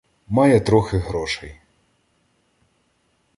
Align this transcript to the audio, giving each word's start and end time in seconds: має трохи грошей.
має 0.27 0.59
трохи 0.61 0.97
грошей. 0.97 1.59